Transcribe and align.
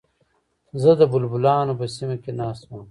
زه 0.81 0.91
د 0.99 1.01
بلبلانو 1.11 1.73
په 1.79 1.85
سیمه 1.95 2.15
کې 2.23 2.31
ناست 2.39 2.63
وم. 2.65 2.79